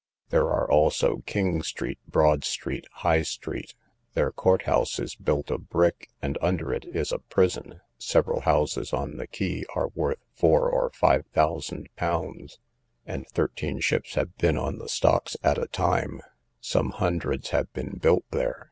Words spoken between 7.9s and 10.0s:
several houses on the quay are